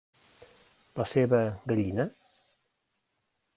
La 1.01 1.05
seva 1.11 1.43
gallina? 1.73 2.07